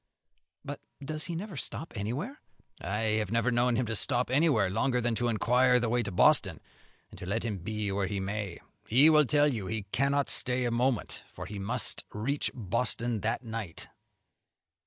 [0.65, 2.41] "But does he never stop anywhere?"
[2.81, 6.11] "I have never known him to stop anywhere longer than to inquire the way to
[6.11, 6.59] Boston;
[7.11, 10.71] and, let him be where he may, he will tell you he cannot stay a
[10.71, 13.89] moment, for he must reach Boston that night."